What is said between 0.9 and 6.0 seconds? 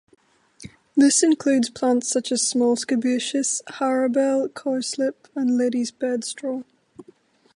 This includes plants such as Small Scabious, Harebell, Cowslip and Lady's